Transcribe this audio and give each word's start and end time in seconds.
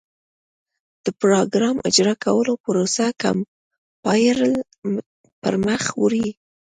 د 1.05 1.07
پراګرام 1.21 1.77
اجرا 1.87 2.13
کولو 2.23 2.53
پروسه 2.63 3.05
کمپایلر 3.21 4.51
پر 5.41 5.53
مخ 5.65 5.83
وړي. 6.01 6.27